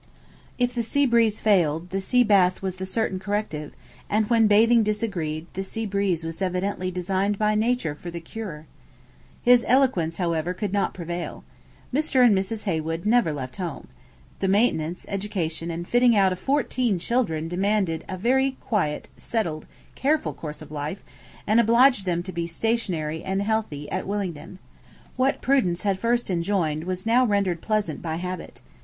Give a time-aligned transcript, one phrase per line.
[0.57, 3.73] If the sea breeze failed, the sea bath was the certain corrective;
[4.09, 8.65] and when bathing disagreed, the sea breeze was evidently designed by nature for the cure.
[9.43, 11.43] His eloquence, however, could not prevail.
[11.93, 12.25] Mr.
[12.25, 12.63] and Mrs.
[12.63, 13.89] Heywood never left home....
[14.39, 20.33] The maintenance, education, and fitting out of fourteen children demanded a very quiet, settled, careful
[20.33, 21.03] course of life;
[21.45, 24.57] and obliged them to be stationary and healthy at Willingden.
[25.15, 28.61] What prudence had at first enjoined was now rendered pleasant by habit.